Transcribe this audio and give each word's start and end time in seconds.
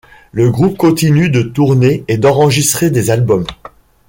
Le 0.31 0.49
groupe 0.49 0.77
continue 0.77 1.29
de 1.29 1.43
tourner 1.43 2.03
et 2.07 2.17
d’enregistrer 2.17 2.89
des 2.89 3.11
albums. 3.11 3.45